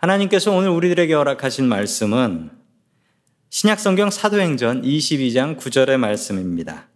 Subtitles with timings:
[0.00, 2.50] 하나님께서 오늘 우리들에게 허락하신 말씀은
[3.50, 6.88] 신약성경 사도행전 22장 9절의 말씀입니다.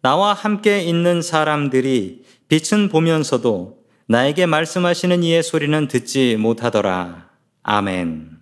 [0.00, 7.28] 나와 함께 있는 사람들이 빛은 보면서도 나에게 말씀하시는 이의 소리는 듣지 못하더라.
[7.62, 8.38] 아멘.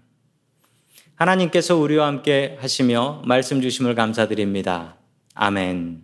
[1.17, 4.99] 하나님께서 우리와 함께 하시며 말씀 주심을 감사드립니다.
[5.35, 6.03] 아멘.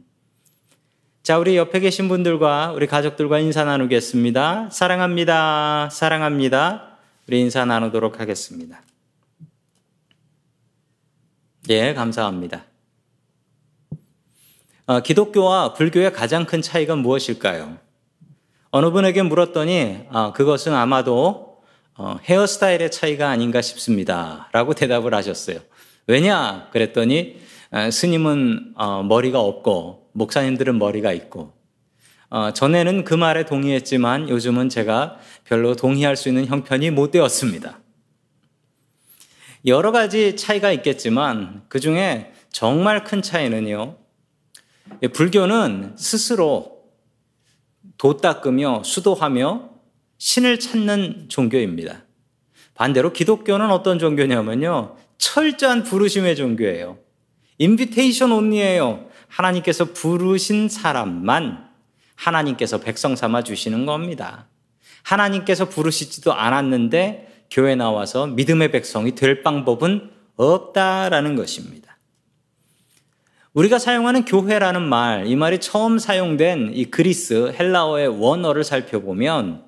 [1.22, 4.70] 자, 우리 옆에 계신 분들과 우리 가족들과 인사 나누겠습니다.
[4.72, 5.88] 사랑합니다.
[5.92, 6.91] 사랑합니다.
[7.32, 8.82] 우리 인사 나누도록 하겠습니다.
[11.70, 12.66] 예, 감사합니다.
[14.84, 17.78] 어, 기독교와 불교의 가장 큰 차이가 무엇일까요?
[18.70, 21.62] 어느 분에게 물었더니 어, 그것은 아마도
[21.94, 24.50] 어, 헤어스타일의 차이가 아닌가 싶습니다.
[24.52, 25.60] 라고 대답을 하셨어요.
[26.06, 26.68] 왜냐?
[26.70, 27.40] 그랬더니
[27.70, 31.54] 어, 스님은 어, 머리가 없고 목사님들은 머리가 있고
[32.32, 37.78] 어, 전에는 그 말에 동의했지만 요즘은 제가 별로 동의할 수 있는 형편이 못 되었습니다.
[39.66, 43.98] 여러 가지 차이가 있겠지만 그 중에 정말 큰 차이는요.
[45.12, 46.84] 불교는 스스로
[47.98, 49.68] 도 닦으며 수도하며
[50.16, 52.06] 신을 찾는 종교입니다.
[52.74, 54.96] 반대로 기독교는 어떤 종교냐면요.
[55.18, 56.96] 철저한 부르심의 종교예요.
[57.58, 59.10] 인비테이션 온리예요.
[59.28, 61.71] 하나님께서 부르신 사람만
[62.22, 64.46] 하나님께서 백성 삼아 주시는 겁니다.
[65.02, 71.98] 하나님께서 부르시지도 않았는데 교회 나와서 믿음의 백성이 될 방법은 없다라는 것입니다.
[73.52, 79.64] 우리가 사용하는 교회라는 말, 이 말이 처음 사용된 이 그리스 헬라어의 원어를 살펴보면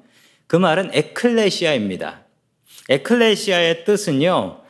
[0.47, 2.23] 그 말은 에클레시아입니다.
[2.89, 4.61] 에클레시아의 뜻은요,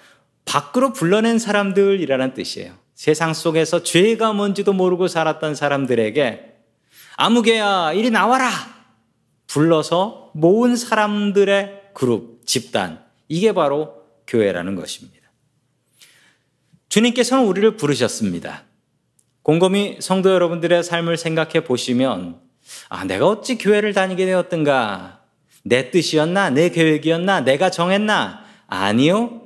[0.44, 2.72] 밖으로 불러낸 사람들이라는 뜻이에요.
[2.94, 6.53] 세상 속에서 죄가 뭔지도 모르고 살았던 사람들에게
[7.16, 8.50] 아무개야, 이리 나와라!
[9.46, 15.30] 불러서 모은 사람들의 그룹, 집단, 이게 바로 교회라는 것입니다.
[16.88, 18.64] 주님께서는 우리를 부르셨습니다.
[19.42, 22.40] 곰곰이 성도 여러분들의 삶을 생각해 보시면,
[22.88, 25.20] 아, 내가 어찌 교회를 다니게 되었던가?
[25.62, 26.50] 내 뜻이었나?
[26.50, 27.40] 내 계획이었나?
[27.40, 28.44] 내가 정했나?
[28.66, 29.43] 아니요.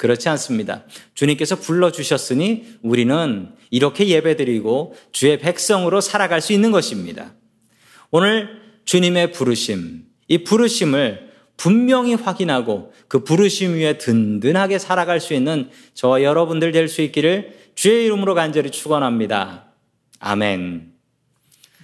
[0.00, 0.84] 그렇지 않습니다.
[1.12, 7.34] 주님께서 불러주셨으니 우리는 이렇게 예배드리고 주의 백성으로 살아갈 수 있는 것입니다.
[8.10, 8.48] 오늘
[8.86, 11.28] 주님의 부르심, 이 부르심을
[11.58, 18.06] 분명히 확인하고 그 부르심 위에 든든하게 살아갈 수 있는 저와 여러분들 될 수 있기를 주의
[18.06, 19.66] 이름으로 간절히 축원합니다.
[20.18, 20.94] 아멘.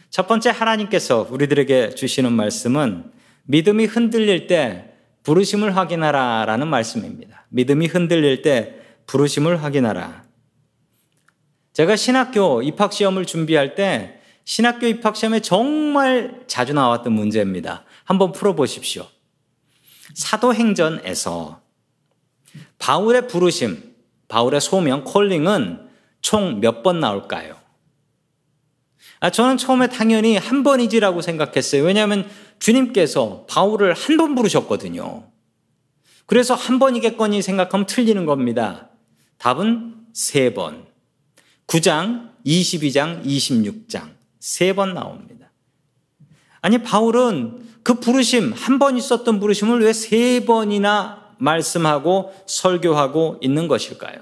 [0.08, 3.12] 첫 번째 하나님께서 우리들에게 주시는 말씀은
[3.44, 4.95] 믿음이 흔들릴 때
[5.26, 7.46] 부르심을 확인하라 라는 말씀입니다.
[7.48, 8.76] 믿음이 흔들릴 때
[9.06, 10.22] 부르심을 확인하라.
[11.72, 17.82] 제가 신학교 입학 시험을 준비할 때 신학교 입학 시험에 정말 자주 나왔던 문제입니다.
[18.04, 19.08] 한번 풀어 보십시오.
[20.14, 21.60] 사도행전에서
[22.78, 23.96] 바울의 부르심,
[24.28, 25.88] 바울의 소명, 콜링은
[26.20, 27.56] 총 몇 번 나올까요?
[29.18, 31.82] 아, 저는 처음에 당연히 한 번이지라고 생각했어요.
[31.82, 32.28] 왜냐하면
[32.58, 35.24] 주님께서 바울을 한 번 부르셨거든요.
[36.26, 38.90] 그래서 한 번이겠거니 생각하면 틀리는 겁니다.
[39.38, 40.86] 답은 세 번.
[41.66, 44.10] 9장, 22장, 26장.
[44.40, 45.50] 세 번 나옵니다.
[46.62, 54.20] 아니, 바울은 그 부르심, 한 번 있었던 부르심을 왜 세 번이나 말씀하고 설교하고 있는 것일까요?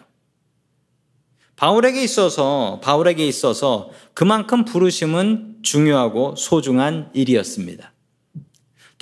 [1.56, 7.94] 바울에게 있어서, 바울에게 있어서 그만큼 부르심은 중요하고 소중한 일이었습니다.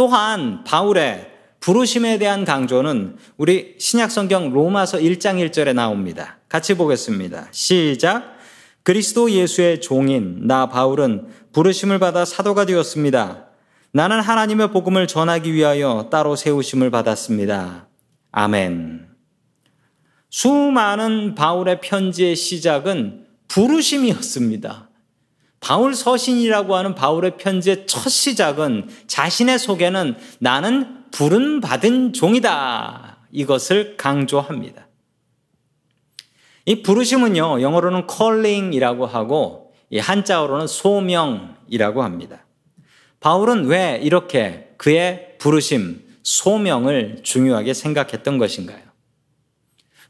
[0.03, 1.31] 또한 바울의
[1.61, 6.39] 부르심에 대한 강조는 우리 신약성경 로마서 1장 1절에 나옵니다.
[6.49, 7.47] 같이 보겠습니다.
[7.53, 8.37] 시작.
[8.83, 13.45] 그리스도 예수의 종인 나 바울은 부르심을 받아 사도가 되었습니다.
[13.93, 17.87] 나는 하나님의 복음을 전하기 위하여 따로 세우심을 받았습니다.
[18.33, 19.07] 아멘.
[20.31, 24.89] 수많은 바울의 편지의 시작은 부르심이었습니다.
[25.63, 33.19] 바울 서신이라고 하는 바울의 편지의 첫 시작은 자신의 속에는 나는 부른 받은 종이다.
[33.31, 34.89] 이것을 강조합니다.
[36.67, 42.45] 이 부르심은요, 영어로는 calling이라고 하고, 한자어로는 소명이라고 합니다.
[43.21, 48.83] 바울은 왜 이렇게 그의 부르심, 소명을 중요하게 생각했던 것인가요?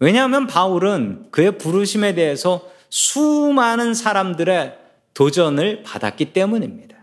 [0.00, 4.81] 왜냐하면 바울은 그의 부르심에 대해서 수많은 사람들의
[5.14, 6.96] 도전을 받았기 때문입니다.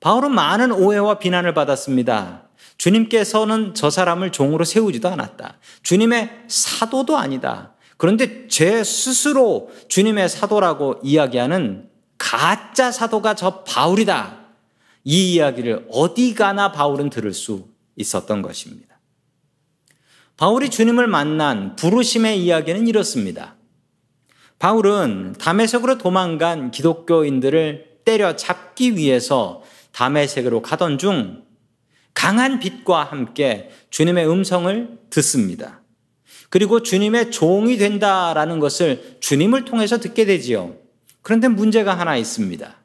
[0.00, 2.48] 바울은 많은 오해와 비난을 받았습니다.
[2.78, 5.58] 주님께서는 저 사람을 종으로 세우지도 않았다.
[5.82, 7.74] 주님의 사도도 아니다.
[7.96, 11.88] 그런데 제 스스로 주님의 사도라고 이야기하는
[12.18, 14.46] 가짜 사도가 저 바울이다.
[15.04, 19.00] 이 이야기를 어디 가나 바울은 들을 수 있었던 것입니다.
[20.36, 23.55] 바울이 주님을 만난 부르심의 이야기는 이렇습니다.
[24.58, 29.62] 바울은 담에색으로 도망간 기독교인들을 때려잡기 위해서
[29.92, 31.42] 담에색으로 가던 중
[32.14, 35.82] 강한 빛과 함께 주님의 음성을 듣습니다.
[36.48, 40.76] 그리고 주님의 종이 된다라는 것을 주님을 통해서 듣게 되지요.
[41.22, 42.76] 그런데 문제가 하나 있습니다.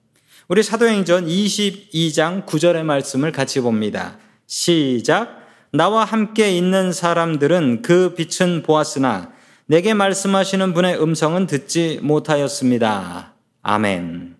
[0.47, 4.17] 우리 사도행전 22장 9절의 말씀을 같이 봅니다.
[4.47, 5.39] 시작.
[5.71, 9.30] 나와 함께 있는 사람들은 그 빛은 보았으나
[9.71, 13.35] 내게 말씀하시는 분의 음성은 듣지 못하였습니다.
[13.61, 14.35] 아멘.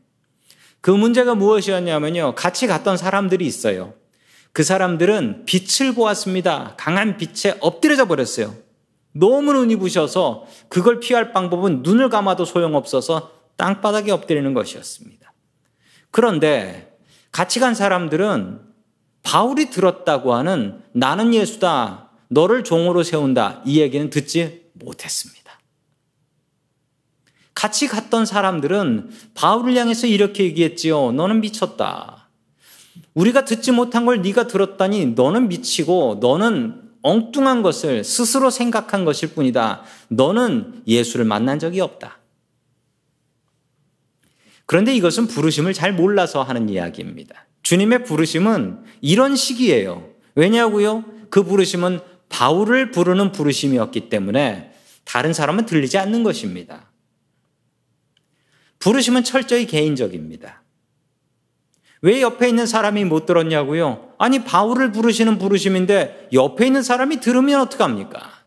[0.82, 2.36] 그 문제가 무엇이었냐면요.
[2.36, 3.94] 같이 갔던 사람들이 있어요.
[4.52, 6.76] 그 사람들은 빛을 보았습니다.
[6.78, 8.54] 강한 빛에 엎드려져 버렸어요.
[9.14, 15.32] 너무 눈이 부셔서 그걸 피할 방법은 눈을 감아도 소용없어서 땅바닥에 엎드리는 것이었습니다.
[16.12, 16.98] 그런데
[17.32, 18.60] 같이 간 사람들은
[19.24, 25.60] 바울이 들었다고 하는 나는 예수다, 너를 종으로 세운다 이 얘기는 듣지 못했습니다.
[27.54, 31.12] 같이 갔던 사람들은 바울을 향해서 이렇게 얘기했지요.
[31.12, 32.30] 너는 미쳤다.
[33.14, 39.84] 우리가 듣지 못한 걸 네가 들었다니 너는 미치고 너는 엉뚱한 것을 스스로 생각한 것일 뿐이다.
[40.10, 42.20] 너는 예수를 만난 적이 없다.
[44.66, 47.48] 그런데 이것은 부르심을 잘 몰라서 하는 이야기입니다.
[47.64, 50.10] 주님의 부르심은 이런 식이에요.
[50.36, 51.04] 왜냐고요?
[51.30, 52.00] 그 부르심은
[52.30, 54.71] 바울을 부르는 부르심이었기 때문에
[55.04, 56.90] 다른 사람은 들리지 않는 것입니다.
[58.80, 60.62] 부르심은 철저히 개인적입니다.
[62.02, 64.14] 왜 옆에 있는 사람이 못 들었냐고요?
[64.18, 68.42] 아니, 바울을 부르시는 부르심인데 옆에 있는 사람이 들으면 어떡합니까?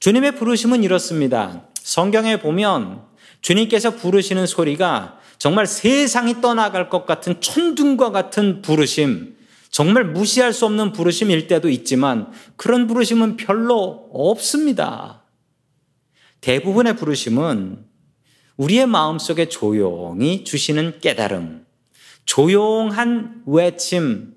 [0.00, 1.68] 주님의 부르심은 이렇습니다.
[1.74, 3.04] 성경에 보면
[3.42, 9.36] 주님께서 부르시는 소리가 정말 세상이 떠나갈 것 같은 천둥과 같은 부르심,
[9.70, 15.22] 정말 무시할 수 없는 부르심일 때도 있지만 그런 부르심은 별로 없습니다.
[16.40, 17.84] 대부분의 부르심은
[18.56, 21.64] 우리의 마음속에 조용히 주시는 깨달음,
[22.24, 24.34] 조용한 외침,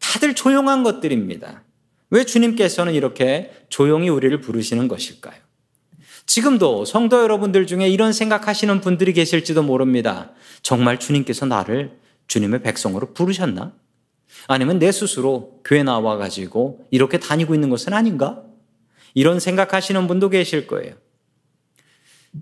[0.00, 1.62] 다들 조용한 것들입니다.
[2.10, 5.40] 왜 주님께서는 이렇게 조용히 우리를 부르시는 것일까요?
[6.26, 10.32] 지금도 성도 여러분들 중에 이런 생각하시는 분들이 계실지도 모릅니다.
[10.62, 13.72] 정말 주님께서 나를 주님의 백성으로 부르셨나?
[14.48, 18.42] 아니면 내 스스로 교회 나와가지고 이렇게 다니고 있는 것은 아닌가?
[19.14, 20.94] 이런 생각하시는 분도 계실 거예요.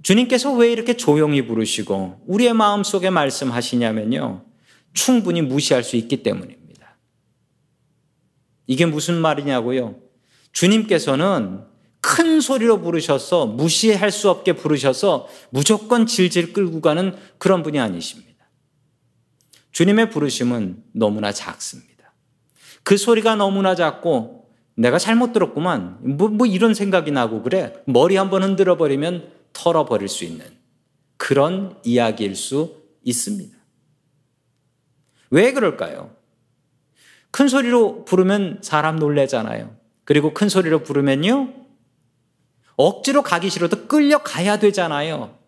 [0.03, 4.45] 주님께서 왜 이렇게 조용히 부르시고 우리의 마음 속에 말씀하시냐면요.
[4.93, 6.97] 충분히 무시할 수 있기 때문입니다.
[8.67, 9.97] 이게 무슨 말이냐고요?
[10.53, 11.65] 주님께서는
[12.01, 18.30] 큰 소리로 부르셔서 무시할 수 없게 부르셔서 무조건 질질 끌고 가는 그런 분이 아니십니다.
[19.73, 22.13] 주님의 부르심은 너무나 작습니다.
[22.83, 25.99] 그 소리가 너무나 작고 내가 잘못 들었구만.
[26.01, 27.75] 뭐, 뭐 이런 생각이 나고 그래.
[27.87, 30.45] 머리 한번 흔들어 버리면 털어버릴 수 있는
[31.17, 33.57] 그런 이야기일 수 있습니다.
[35.31, 36.17] 왜 그럴까요?
[37.31, 39.77] 큰 소리로 부르면 사람 놀래잖아요.
[40.05, 41.53] 그리고 큰 소리로 부르면요.
[42.77, 45.39] 억지로 가기 싫어도 끌려가야 되잖아요.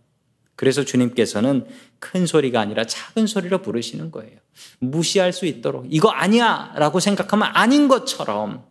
[0.57, 1.67] 그래서 주님께서는
[1.99, 4.39] 큰 소리가 아니라 작은 소리로 부르시는 거예요.
[4.79, 8.65] 무시할 수 있도록 이거 아니야 라고 생각하면 아닌 것처럼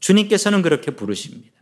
[0.00, 1.52] 주님께서는 그렇게 부르십니다.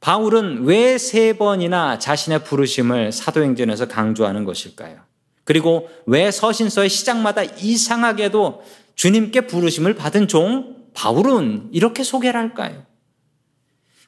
[0.00, 5.00] 바울은 왜 세 번이나 자신의 부르심을 사도행전에서 강조하는 것일까요?
[5.44, 8.62] 그리고 왜 서신서의 시작마다 이상하게도
[8.94, 12.84] 주님께 부르심을 받은 종 바울은 이렇게 소개를 할까요?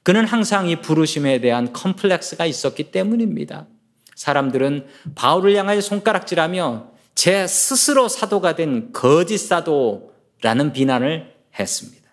[0.06, 3.66] 그는 항상 이 부르심에 대한 컴플렉스가 있었기 때문입니다.
[4.14, 4.86] 사람들은
[5.16, 12.08] 바울을 향하여 손가락질하며 제 스스로 사도가 된 거짓 사도라는 비난을 했습니다.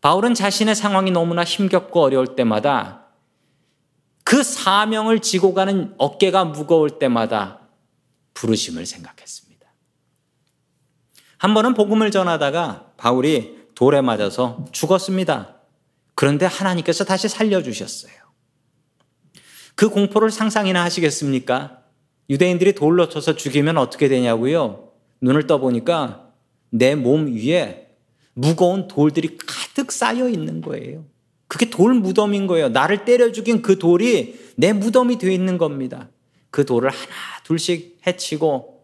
[0.00, 3.06] 바울은 자신의 상황이 너무나 힘겹고 어려울 때마다
[4.22, 7.58] 그 사명을 지고 가는 어깨가 무거울 때마다
[8.34, 9.66] 부르심을 생각했습니다.
[11.38, 15.57] 한 번은 복음을 전하다가 바울이 돌에 맞아서 죽었습니다.
[16.18, 18.12] 그런데 하나님께서 다시 살려주셨어요.
[19.76, 21.84] 그 공포를 상상이나 하시겠습니까?
[22.28, 24.90] 유대인들이 돌로 쳐서 죽이면 어떻게 되냐고요?
[25.20, 26.32] 눈을 떠보니까
[26.70, 27.86] 내 몸 위에
[28.34, 31.04] 무거운 돌들이 가득 쌓여 있는 거예요.
[31.46, 32.68] 그게 돌 무덤인 거예요.
[32.68, 36.10] 나를 때려 죽인 그 돌이 내 무덤이 되어 있는 겁니다.
[36.50, 37.12] 그 돌을 하나
[37.44, 38.77] 둘씩 해치고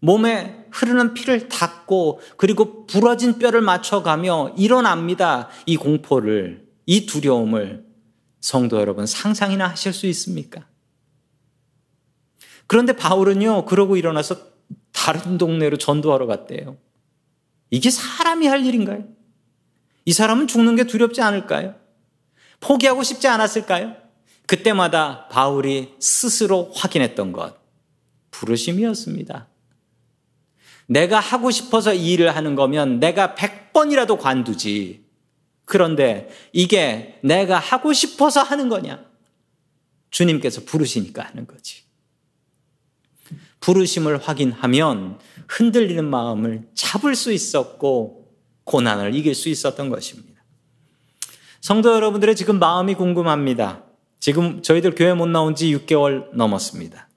[0.00, 5.48] 몸에 흐르는 피를 닦고 그리고 부러진 뼈를 맞춰가며 일어납니다.
[5.64, 7.86] 이 공포를, 이 두려움을
[8.40, 10.66] 성도 여러분 상상이나 하실 수 있습니까?
[12.66, 14.36] 그런데 바울은요, 그러고 일어나서
[14.92, 16.76] 다른 동네로 전도하러 갔대요.
[17.70, 19.04] 이게 사람이 할 일인가요?
[20.04, 21.74] 이 사람은 죽는 게 두렵지 않을까요?
[22.60, 23.96] 포기하고 싶지 않았을까요?
[24.46, 27.56] 그때마다 바울이 스스로 확인했던 것,
[28.30, 29.48] 부르심이었습니다.
[30.86, 35.04] 내가 하고 싶어서 이 일을 하는 거면 내가 100번이라도 관두지.
[35.64, 39.04] 그런데 이게 내가 하고 싶어서 하는 거냐?
[40.10, 41.82] 주님께서 부르시니까 하는 거지.
[43.60, 48.32] 부르심을 확인하면 흔들리는 마음을 잡을 수 있었고
[48.64, 50.42] 고난을 이길 수 있었던 것입니다.
[51.60, 53.82] 성도 여러분들의 지금 마음이 궁금합니다.
[54.20, 57.08] 지금 저희들 교회 못 나온 지 6개월 넘었습니다.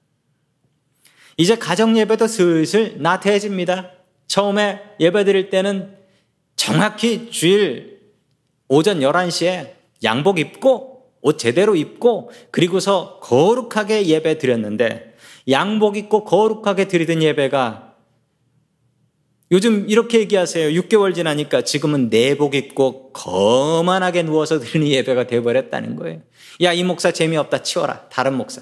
[1.40, 3.92] 이제 가정 예배도 슬슬 나태해집니다.
[4.26, 5.96] 처음에 예배 드릴 때는
[6.54, 8.00] 정확히 주일
[8.68, 9.70] 오전 11시에
[10.04, 15.14] 양복 입고 옷 제대로 입고 그리고서 거룩하게 예배 드렸는데
[15.48, 17.94] 양복 입고 거룩하게 드리던 예배가
[19.50, 20.78] 요즘 이렇게 얘기하세요.
[20.82, 26.20] 6개월 지나니까 지금은 내복 입고 거만하게 누워서 드리는 예배가 되어버렸다는 거예요.
[26.60, 27.62] 야, 이 목사 재미없다.
[27.62, 28.08] 치워라.
[28.10, 28.60] 다른 목사.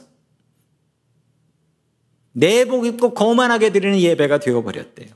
[2.38, 5.09] 내복 입고 거만하게 드리는 예배가 되어버렸대요.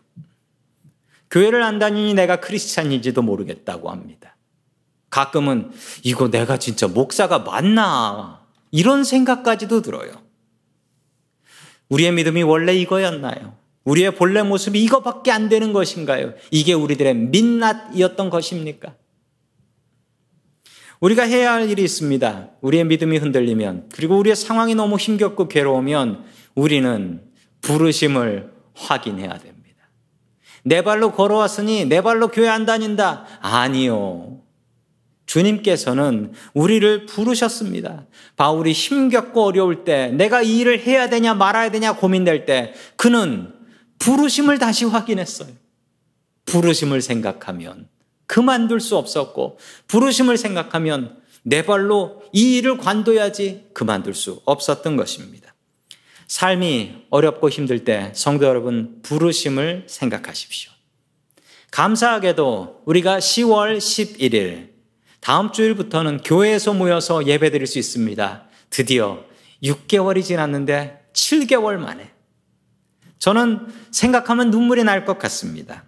[1.30, 4.36] 교회를 안 다니니 내가 크리스찬인지도 모르겠다고 합니다.
[5.08, 5.70] 가끔은
[6.02, 8.40] 이거 내가 진짜 목사가 맞나?
[8.70, 10.10] 이런 생각까지도 들어요.
[11.90, 13.54] 우리의 믿음이 원래 이거였나요?
[13.84, 16.34] 우리의 본래 모습이 이거밖에 안 되는 것인가요?
[16.50, 18.94] 이게 우리들의 민낯이었던 것입니까?
[21.00, 22.50] 우리가 해야 할 일이 있습니다.
[22.60, 26.24] 우리의 믿음이 흔들리면, 그리고 우리의 상황이 너무 힘겹고 괴로우면
[26.54, 27.22] 우리는
[27.60, 29.62] 부르심을 확인해야 됩니다.
[30.64, 33.26] 내 발로 걸어왔으니 내 발로 교회 안 다닌다.
[33.40, 34.40] 아니요.
[35.26, 38.06] 주님께서는 우리를 부르셨습니다.
[38.36, 43.52] 바울이 힘겹고 어려울 때 내가 이 일을 해야 되냐 말아야 되냐 고민될 때 그는
[43.98, 45.48] 부르심을 다시 확인했어요.
[46.44, 47.88] 부르심을 생각하면
[48.26, 55.41] 그만둘 수 없었고 부르심을 생각하면 내 발로 이 일을 관둬야지 그만둘 수 없었던 것입니다.
[56.32, 60.72] 삶이 어렵고 힘들 때 성도 여러분 부르심을 생각하십시오.
[61.70, 64.70] 감사하게도 우리가 10월 11일
[65.20, 68.44] 다음 주일부터는 교회에서 모여서 예배 드릴 수 있습니다.
[68.70, 69.22] 드디어
[69.62, 72.10] 6개월이 지났는데 7개월 만에.
[73.18, 75.84] 저는 생각하면 눈물이 날 것 같습니다.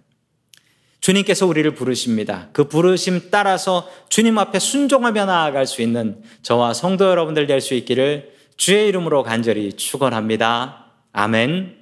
[0.99, 2.49] 주님께서 우리를 부르십니다.
[2.53, 8.34] 그 부르심 따라서 주님 앞에 순종하며 나아갈 수 있는 저와 성도 여러분들 될 수 있기를
[8.57, 10.85] 주의 이름으로 간절히 축원합니다.
[11.11, 11.77] 아멘.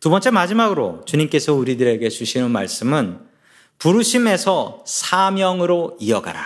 [0.00, 3.20] 두 번째 마지막으로 주님께서 우리들에게 주시는 말씀은
[3.78, 6.44] 부르심에서 사명으로 이어가라.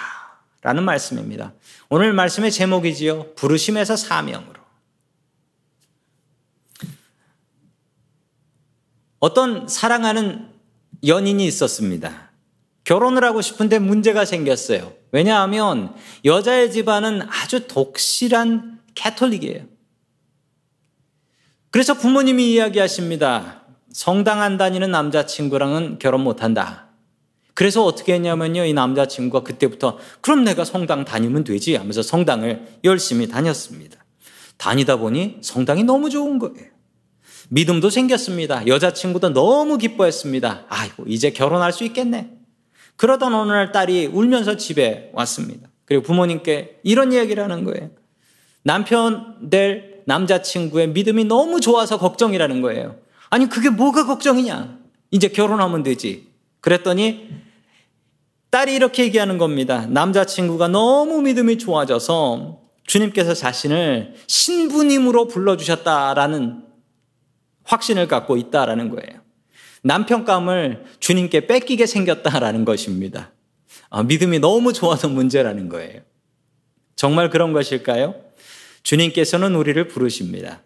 [0.63, 1.53] 라는 말씀입니다.
[1.89, 3.35] 오늘 말씀의 제목이지요.
[3.35, 4.61] 부르심에서 사명으로.
[9.21, 10.51] 어떤 사랑하는
[11.07, 12.26] 연인이 있었습니다.
[12.87, 14.93] 결혼을 하고 싶은데 문제가 생겼어요.
[15.11, 15.93] 왜냐하면
[16.25, 19.65] 여자의 집안은 아주 독실한 캐톨릭이에요.
[21.73, 23.65] 그래서 부모님이 이야기하십니다.
[23.93, 26.87] 성당 안 다니는 남자친구랑은 결혼 못한다.
[27.55, 28.65] 그래서 어떻게 했냐면요.
[28.65, 34.05] 이 남자친구가 그때부터 그럼 내가 성당 다니면 되지 하면서 성당을 열심히 다녔습니다.
[34.59, 36.69] 다니다 보니 성당이 너무 좋은 거예요.
[37.49, 38.65] 믿음도 생겼습니다.
[38.67, 40.67] 여자친구도 너무 기뻐했습니다.
[40.69, 42.36] 아이고, 이제 결혼할 수 있겠네.
[42.97, 45.69] 그러던 어느 날 딸이 울면서 집에 왔습니다.
[45.85, 47.91] 그리고 부모님께 이런 이야기를 하는 거예요.
[48.63, 52.97] 남편 될 남자친구의 믿음이 너무 좋아서 걱정이라는 거예요.
[53.31, 54.79] 아니, 그게 뭐가 걱정이냐?
[55.11, 56.29] 이제 결혼하면 되지.
[56.61, 57.29] 그랬더니
[58.51, 59.87] 딸이 이렇게 얘기하는 겁니다.
[59.87, 66.65] 남자친구가 너무 믿음이 좋아져서 주님께서 자신을 신부님으로 불러주셨다라는
[67.65, 69.16] 확신을 갖고 있다라는 거예요.
[69.87, 73.31] 남편감을 주님께 뺏기게 생겼다라는 것입니다.
[73.89, 76.01] 아, 믿음이 너무 좋아서 문제라는 거예요.
[76.97, 78.17] 정말 그런 것일까요?
[78.83, 80.63] 주님께서는 우리를 부르십니다.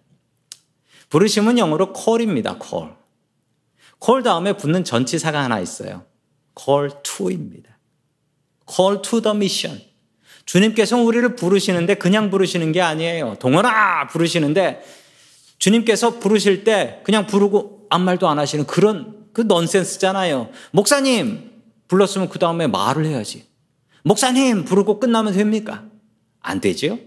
[1.11, 2.59] 부르심은 영어로 call입니다.
[2.63, 2.93] call.
[4.03, 6.07] call 다음에 붙는 전치사가 하나 있어요.
[6.59, 7.77] call to입니다.
[8.67, 9.83] call to the mission.
[10.47, 13.37] 주님께서 우리를 부르시는데 그냥 부르시는 게 아니에요.
[13.39, 14.07] 동원아!
[14.07, 14.83] 부르시는데
[15.59, 20.51] 주님께서 부르실 때 그냥 부르고 아무 말도 안 하시는 그런 그 넌센스잖아요.
[20.73, 21.51] 목사님!
[21.89, 23.47] 불렀으면 그 다음에 말을 해야지.
[24.05, 24.65] 목사님!
[24.65, 25.85] 부르고 끝나면 됩니까?
[26.41, 26.99] 안 되죠?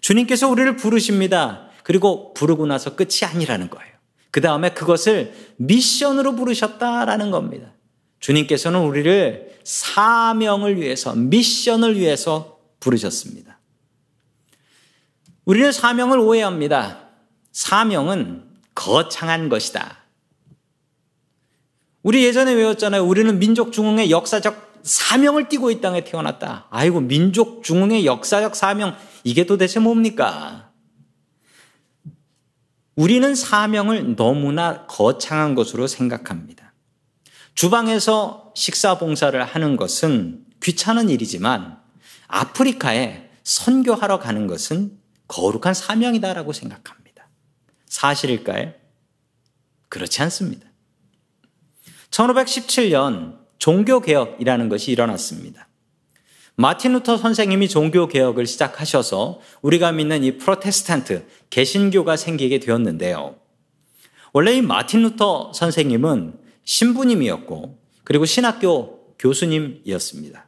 [0.00, 1.68] 주님께서 우리를 부르십니다.
[1.82, 3.92] 그리고 부르고 나서 끝이 아니라는 거예요.
[4.30, 7.72] 그 다음에 그것을 미션으로 부르셨다라는 겁니다.
[8.20, 13.58] 주님께서는 우리를 사명을 위해서, 미션을 위해서 부르셨습니다.
[15.44, 17.00] 우리는 사명을 오해합니다.
[17.52, 18.45] 사명은
[18.76, 20.04] 거창한 것이다.
[22.04, 23.04] 우리 예전에 외웠잖아요.
[23.04, 26.68] 우리는 민족 중흥의 역사적 사명을 띠고 이 땅에 태어났다.
[26.70, 30.70] 아이고, 민족 중흥의 역사적 사명, 이게 도대체 뭡니까?
[32.94, 36.72] 우리는 사명을 너무나 거창한 것으로 생각합니다.
[37.56, 41.78] 주방에서 식사 봉사를 하는 것은 귀찮은 일이지만
[42.28, 47.05] 아프리카에 선교하러 가는 것은 거룩한 사명이다라고 생각합니다.
[47.86, 48.72] 사실일까요?
[49.88, 50.66] 그렇지 않습니다.
[52.10, 55.68] 1517년 종교개혁이라는 것이 일어났습니다.
[56.56, 63.36] 마틴 루터 선생님이 종교개혁을 시작하셔서 우리가 믿는 이 프로테스탄트, 개신교가 생기게 되었는데요.
[64.32, 70.46] 원래 이 마틴 루터 선생님은 신부님이었고, 그리고 신학교 교수님이었습니다.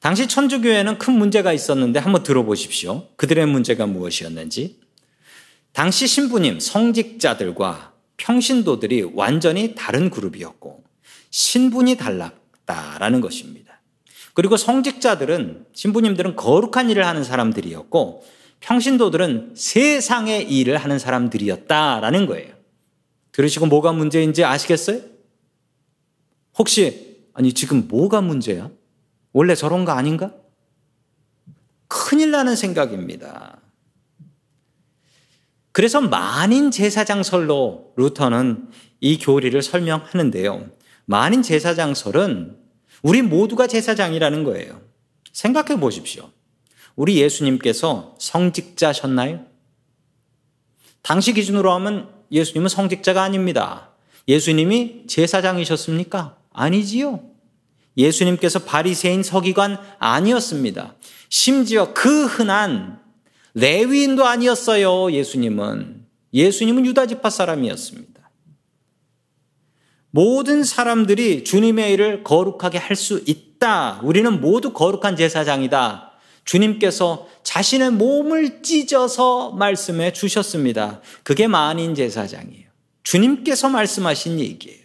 [0.00, 3.08] 당시 천주교회는 큰 문제가 있었는데 한번 들어보십시오.
[3.16, 4.80] 그들의 문제가 무엇이었는지.
[5.76, 10.82] 당시 신부님, 성직자들과 평신도들이 완전히 다른 그룹이었고
[11.28, 13.82] 신분이 달랐다라는 것입니다.
[14.32, 18.24] 그리고 성직자들은 신부님들은 거룩한 일을 하는 사람들이었고
[18.60, 22.54] 평신도들은 세상의 일을 하는 사람들이었다라는 거예요.
[23.32, 25.02] 들으시고 뭐가 문제인지 아시겠어요?
[26.56, 28.70] 혹시 아니 지금 뭐가 문제야?
[29.34, 30.32] 원래 저런 거 아닌가?
[31.86, 33.55] 큰일 나는 생각입니다.
[35.76, 38.70] 그래서 만인 제사장설로 루터는
[39.02, 40.70] 이 교리를 설명하는데요.
[41.04, 42.56] 만인 제사장설은
[43.02, 44.80] 우리 모두가 제사장이라는 거예요.
[45.34, 46.30] 생각해 보십시오.
[46.94, 49.44] 우리 예수님께서 성직자셨나요?
[51.02, 53.90] 당시 기준으로 하면 예수님은 성직자가 아닙니다.
[54.28, 56.38] 예수님이 제사장이셨습니까?
[56.54, 57.20] 아니지요.
[57.98, 60.94] 예수님께서 바리새인 서기관 아니었습니다.
[61.28, 63.04] 심지어 그 흔한
[63.56, 66.04] 레위인도 아니었어요, 예수님은.
[66.34, 68.30] 예수님은 유다 지파 사람이었습니다.
[70.10, 74.00] 모든 사람들이 주님의 일을 거룩하게 할 수 있다.
[74.02, 76.12] 우리는 모두 거룩한 제사장이다.
[76.44, 81.00] 주님께서 자신의 몸을 찢어서 말씀해 주셨습니다.
[81.22, 82.66] 그게 만인 제사장이에요.
[83.04, 84.84] 주님께서 말씀하신 얘기예요.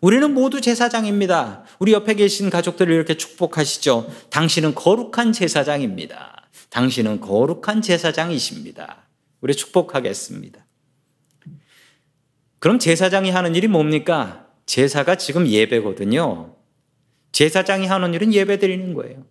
[0.00, 1.62] 우리는 모두 제사장입니다.
[1.78, 4.10] 우리 옆에 계신 가족들을 이렇게 축복하시죠.
[4.30, 6.39] 당신은 거룩한 제사장입니다.
[6.70, 9.08] 당신은 거룩한 제사장이십니다.
[9.40, 10.64] 우리 축복하겠습니다.
[12.58, 14.46] 그럼 제사장이 하는 일이 뭡니까?
[14.66, 16.54] 제사가 지금 예배거든요.
[17.32, 19.24] 제사장이 하는 일은 예배 드리는 거예요.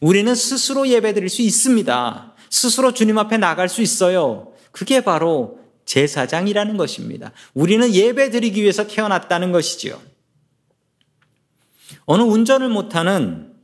[0.00, 2.34] 우리는 스스로 예배 드릴 수 있습니다.
[2.50, 4.52] 스스로 주님 앞에 나갈 수 있어요.
[4.70, 7.32] 그게 바로 제사장이라는 것입니다.
[7.54, 10.00] 우리는 예배 드리기 위해서 태어났다는 것이지요.
[12.06, 13.54] 어느 운전을 못하는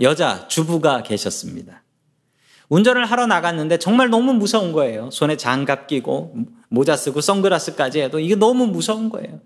[0.00, 1.82] 여자 주부가 계셨습니다.
[2.70, 5.10] 운전을 하러 나갔는데 정말 너무 무서운 거예요.
[5.10, 6.34] 손에 장갑 끼고
[6.68, 9.40] 모자 쓰고 선글라스까지 해도 이게 너무 무서운 거예요.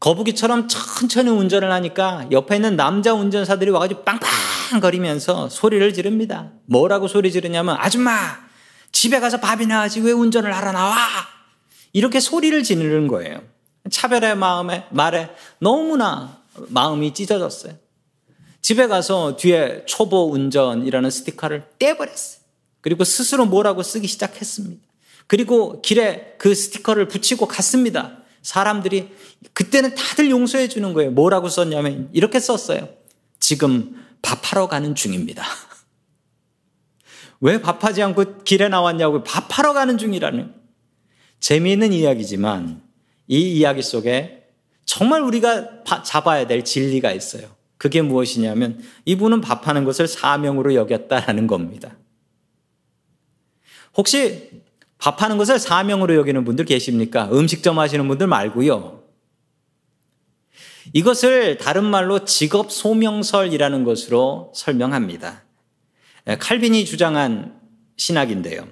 [0.00, 6.50] 거북이처럼 천천히 운전을 하니까 옆에 있는 남자 운전사들이 와가지고 빵빵 거리면서 소리를 지릅니다.
[6.66, 8.12] 뭐라고 소리 지르냐면 아줌마
[8.90, 10.96] 집에 가서 밥이나 하지 왜 운전을 하러 나와?
[11.92, 13.42] 이렇게 소리를 지르는 거예요.
[13.90, 17.74] 차별의 마음에 말에 너무나 마음이 찢어졌어요.
[18.60, 22.45] 집에 가서 뒤에 초보 운전이라는 스티커를 떼버렸어요.
[22.86, 24.80] 그리고 스스로 뭐라고 쓰기 시작했습니다.
[25.26, 28.18] 그리고 길에 그 스티커를 붙이고 갔습니다.
[28.42, 29.08] 사람들이
[29.54, 31.10] 그때는 다들 용서해 주는 거예요.
[31.10, 32.88] 뭐라고 썼냐면 이렇게 썼어요.
[33.40, 35.44] 지금 밥하러 가는 중입니다.
[37.40, 40.54] 왜 밥하지 않고 길에 나왔냐고 밥하러 가는 중이라는
[41.40, 42.82] 재미있는 이야기지만
[43.26, 44.44] 이 이야기 속에
[44.84, 47.48] 정말 우리가 잡아야 될 진리가 있어요.
[47.78, 51.96] 그게 무엇이냐면 이분은 밥하는 것을 사명으로 여겼다라는 겁니다.
[53.96, 54.50] 혹시
[54.98, 57.28] 밥하는 것을 사명으로 여기는 분들 계십니까?
[57.32, 59.02] 음식점 하시는 분들 말고요.
[60.92, 65.42] 이것을 다른 말로 직업 소명설이라는 것으로 설명합니다.
[66.28, 67.60] 예, 칼빈이 주장한
[67.96, 68.68] 신학인데요.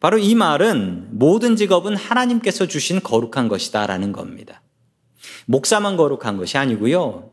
[0.00, 4.62] 바로 이 말은 모든 직업은 하나님께서 주신 거룩한 것이다라는 겁니다.
[5.46, 7.32] 목사만 거룩한 것이 아니고요.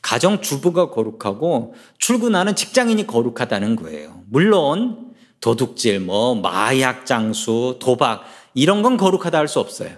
[0.00, 4.22] 가정 주부가 거룩하고 출근하는 직장인이 거룩하다는 거예요.
[4.28, 5.03] 물론
[5.44, 9.90] 도둑질, 뭐 마약 장수, 도박 이런 건 거룩하다 할 수 없어요.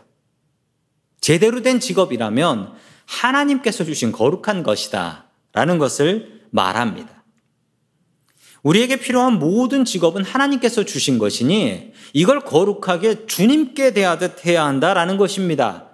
[1.20, 2.74] 제대로 된 직업이라면
[3.06, 7.22] 하나님께서 주신 거룩한 것이다 라는 것을 말합니다.
[8.64, 15.90] 우리에게 필요한 모든 직업은 하나님께서 주신 것이니 이걸 거룩하게 주님께 대하듯 해야 한다라는 것입니다.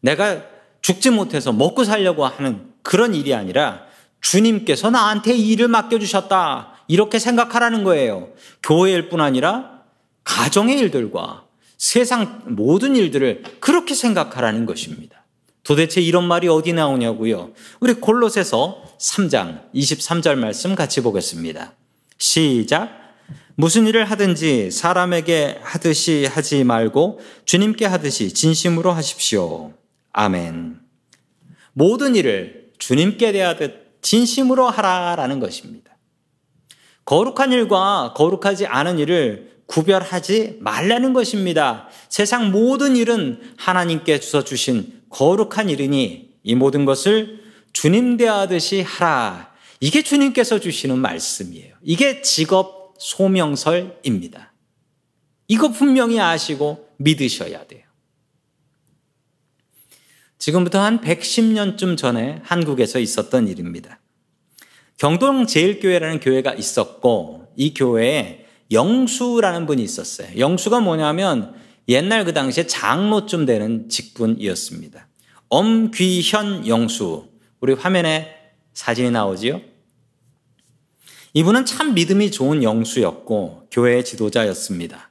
[0.00, 0.44] 내가
[0.80, 3.82] 죽지 못해서 먹고 살려고 하는 그런 일이 아니라
[4.20, 6.71] 주님께서 나한테 일을 맡겨주셨다.
[6.92, 8.28] 이렇게 생각하라는 거예요.
[8.62, 9.80] 교회일 뿐 아니라
[10.24, 11.46] 가정의 일들과
[11.78, 15.24] 세상 모든 일들을 그렇게 생각하라는 것입니다.
[15.62, 17.52] 도대체 이런 말이 어디 나오냐고요?
[17.80, 21.72] 우리 골로새서 3장 23절 말씀 같이 보겠습니다.
[22.18, 22.90] 시작.
[23.54, 29.72] 무슨 일을 하든지 사람에게 하듯이 하지 말고 주님께 하듯이 진심으로 하십시오.
[30.12, 30.78] 아멘.
[31.72, 35.91] 모든 일을 주님께 대하듯 진심으로 하라라는 것입니다.
[37.04, 41.88] 거룩한 일과 거룩하지 않은 일을 구별하지 말라는 것입니다.
[42.08, 49.52] 세상 모든 일은 하나님께 주서 주신 거룩한 일이니 이 모든 것을 주님 대하듯이 하라.
[49.80, 51.74] 이게 주님께서 주시는 말씀이에요.
[51.82, 54.52] 이게 직업 소명설입니다.
[55.48, 57.82] 이거 분명히 아시고 믿으셔야 돼요.
[60.38, 64.01] 지금부터 한 110년쯤 전에 한국에서 있었던 일입니다.
[64.98, 70.28] 경동 제일교회라는 교회가 있었고 이 교회에 영수라는 분이 있었어요.
[70.38, 71.54] 영수가 뭐냐면
[71.88, 75.08] 옛날 그 당시에 장로쯤 되는 직분이었습니다.
[75.48, 77.28] 엄귀현 영수.
[77.60, 78.34] 우리 화면에
[78.72, 79.60] 사진이 나오지요?
[81.34, 85.10] 이분은 참 믿음이 좋은 영수였고 교회의 지도자였습니다.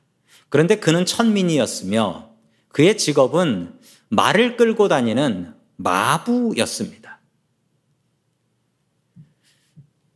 [0.49, 2.29] 그런데 그는 천민이었으며
[2.69, 3.73] 그의 직업은
[4.09, 7.00] 말을 끌고 다니는 마부였습니다.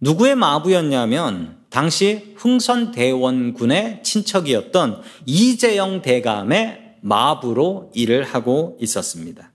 [0.02, 9.52] 누구의 마부였냐면 당시 흥선대원군의 친척이었던 이재영 대감의 마부로 일을 하고 있었습니다.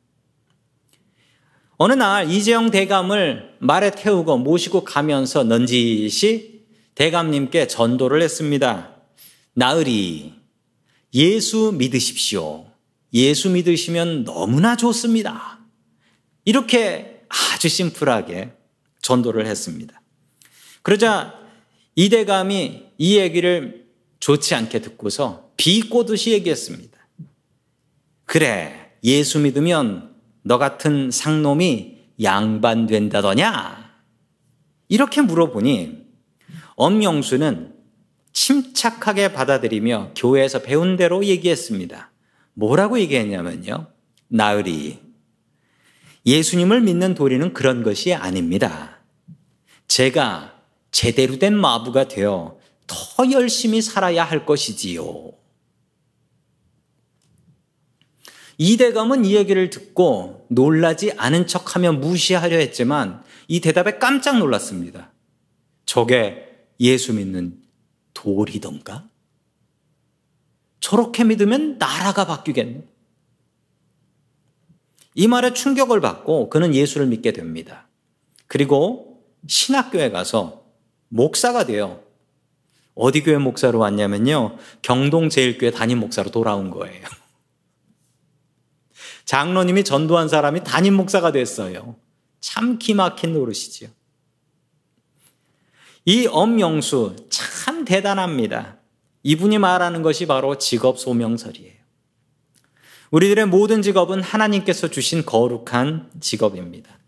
[1.76, 6.60] 어느 날 이재영 대감을 말에 태우고 모시고 가면서 넌지시
[6.94, 8.96] 대감님께 전도를 했습니다.
[9.54, 10.34] 나으리,
[11.14, 12.66] 예수 믿으십시오.
[13.14, 15.60] 예수 믿으시면 너무나 좋습니다.
[16.44, 18.52] 이렇게 아주 심플하게
[19.02, 19.99] 전도를 했습니다.
[20.82, 21.34] 그러자
[21.94, 23.86] 이 대감이 이 얘기를
[24.20, 26.98] 좋지 않게 듣고서 비꼬듯이 얘기했습니다.
[28.24, 33.90] 그래, 예수 믿으면 너 같은 상놈이 양반 된다더냐?
[34.88, 36.06] 이렇게 물어보니
[36.76, 37.74] 엄영수는
[38.32, 42.10] 침착하게 받아들이며 교회에서 배운 대로 얘기했습니다.
[42.54, 43.86] 뭐라고 얘기했냐면요.
[44.28, 44.98] 나으리,
[46.26, 49.00] 예수님을 믿는 도리는 그런 것이 아닙니다.
[49.88, 50.59] 제가
[50.90, 55.32] 제대로 된 마부가 되어 더 열심히 살아야 할 것이지요.
[58.58, 65.12] 이 대감은 이 얘기를 듣고 놀라지 않은 척 하며 무시하려 했지만 이 대답에 깜짝 놀랐습니다.
[65.86, 67.62] 저게 예수 믿는
[68.12, 69.08] 돌이던가?
[70.80, 72.84] 저렇게 믿으면 나라가 바뀌겠네.
[75.14, 77.88] 이 말에 충격을 받고 그는 예수를 믿게 됩니다.
[78.46, 80.59] 그리고 신학교에 가서
[81.10, 82.02] 목사가 돼요.
[82.94, 84.56] 어디 교회 목사로 왔냐면요.
[84.82, 87.06] 경동제일교회 담임 목사로 돌아온 거예요.
[89.26, 91.96] 장로님이 전도한 사람이 담임 목사가 됐어요.
[92.40, 93.90] 참 기막힌 노릇이지요.
[96.06, 98.78] 이 엄영수 참 대단합니다.
[99.22, 101.78] 이분이 말하는 것이 바로 직업 소명설이에요.
[103.10, 106.98] 우리들의 모든 직업은 하나님께서 주신 거룩한 직업입니다.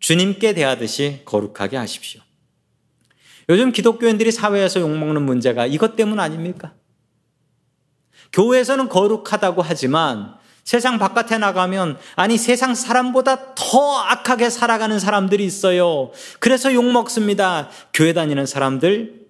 [0.00, 2.20] 주님께 대하듯이 거룩하게 하십시오.
[3.48, 6.74] 요즘 기독교인들이 사회에서 욕먹는 문제가 이것 때문 아닙니까?
[8.32, 16.12] 교회에서는 거룩하다고 하지만 세상 바깥에 나가면 아니 세상 사람보다 더 악하게 살아가는 사람들이 있어요.
[16.38, 17.68] 그래서 욕 먹습니다.
[17.92, 19.26] 교회 다니는 사람들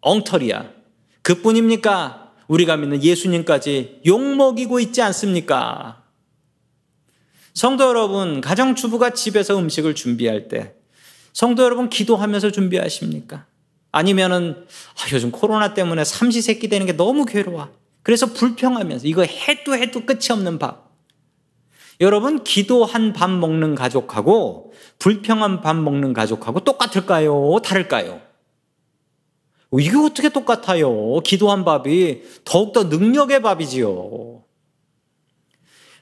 [0.00, 0.70] 엉터리야.
[1.22, 2.32] 그뿐입니까?
[2.48, 6.02] 우리가 믿는 예수님까지 욕 먹이고 있지 않습니까?
[7.54, 10.74] 성도 여러분, 가정주부가 집에서 음식을 준비할 때
[11.34, 13.44] 성도 여러분 기도하면서 준비하십니까?
[13.90, 17.70] 아니면은 아, 요즘 코로나 때문에 삼시세끼 되는 게 너무 괴로워.
[18.02, 20.84] 그래서 불평하면서 이거 해도 해도 끝이 없는 밥.
[22.00, 27.60] 여러분 기도한 밥 먹는 가족하고 불평한 밥 먹는 가족하고 똑같을까요?
[27.64, 28.20] 다를까요?
[29.80, 31.20] 이게 어떻게 똑같아요?
[31.20, 34.44] 기도한 밥이 더욱더 능력의 밥이지요.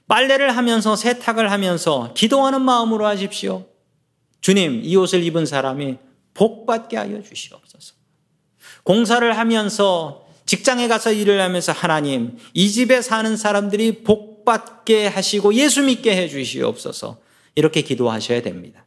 [0.08, 3.71] 빨래를 하면서 세탁을 하면서 기도하는 마음으로 하십시오.
[4.42, 5.96] 주님, 이 옷을 입은 사람이
[6.34, 7.94] 복받게 하여 주시옵소서.
[8.82, 16.14] 공사를 하면서 직장에 가서 일을 하면서 하나님, 이 집에 사는 사람들이 복받게 하시고 예수 믿게
[16.16, 17.20] 해 주시옵소서.
[17.54, 18.84] 이렇게 기도하셔야 됩니다.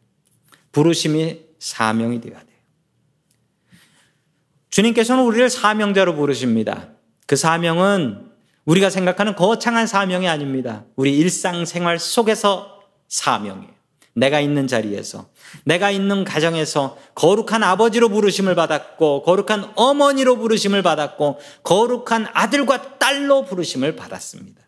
[0.71, 2.55] 부르심이 사명이 되어야 돼요.
[4.69, 6.89] 주님께서는 우리를 사명자로 부르십니다.
[7.27, 8.29] 그 사명은
[8.65, 10.83] 우리가 생각하는 거창한 사명이 아닙니다.
[10.97, 13.74] 우리 일상생활 속에서 사명이에요.
[14.15, 15.29] 내가 있는 자리에서
[15.65, 23.95] 내가 있는 가정에서 거룩한 아버지로 부르심을 받았고, 거룩한 어머니로 부르심을 받았고, 거룩한 아들과 딸로 부르심을
[23.95, 24.61] 받았습니다.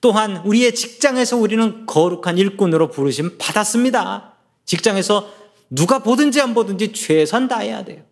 [0.00, 4.34] 또한 우리의 직장에서 우리는 거룩한 일꾼으로 부르심 받았습니다.
[4.64, 5.32] 직장에서
[5.70, 8.02] 누가 보든지 안 보든지 최선 다해야 돼요.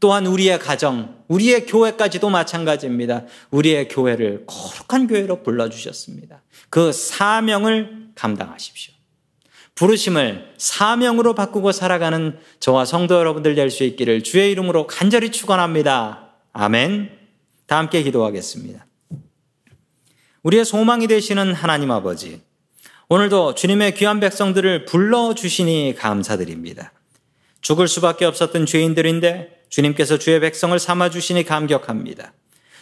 [0.00, 3.24] 또한 우리의 가정, 우리의 교회까지도 마찬가지입니다.
[3.50, 6.42] 우리의 교회를 거룩한 교회로 불러주셨습니다.
[6.70, 8.97] 그 사명을 감당하십시오.
[9.78, 16.30] 부르심을 사명으로 바꾸고 살아가는 저와 성도 여러분들 될 수 있기를 주의 이름으로 간절히 축원합니다.
[16.52, 17.16] 아멘.
[17.66, 18.84] 다 함께 기도하겠습니다.
[20.42, 22.40] 우리의 소망이 되시는 하나님 아버지,
[23.08, 26.92] 오늘도 주님의 귀한 백성들을 불러 주시니 감사드립니다.
[27.60, 32.32] 죽을 수밖에 없었던 죄인들인데 주님께서 주의 백성을 삼아 주시니 감격합니다.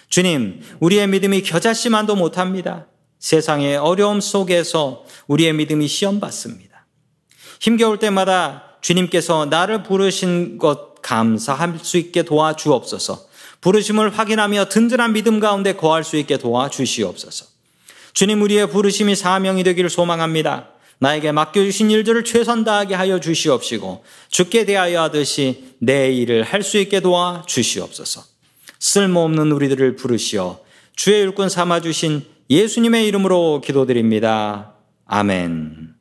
[0.09, 2.87] 주님, 우리의 믿음이 겨자씨만도 못합니다.
[3.19, 6.76] 세상의 어려움 속에서 우리의 믿음이 시험받습니다.
[7.61, 13.27] 힘겨울 때마다 주님께서 나를 부르신 것 감사할 수 있게 도와주옵소서.
[13.61, 17.47] 부르심을 확인하며 든든한 믿음 가운데 거할 수 있게 도와주시옵소서.
[18.13, 20.69] 주님 우리의 부르심이 사명이 되기를 소망합니다.
[20.99, 27.01] 나에게 맡겨주신 일들을 최선 다하게 하여 주시옵시고 죽게 대하여 하듯이 내 일을 할 수 있게
[27.01, 28.23] 도와 주시옵소서.
[28.79, 30.61] 쓸모없는 우리들을 부르시어
[30.95, 34.73] 주의 일꾼 삼아 주신 예수님의 이름으로 기도드립니다.
[35.07, 35.96] 아멘.